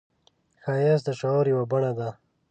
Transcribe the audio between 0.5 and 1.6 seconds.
ښایست د شعور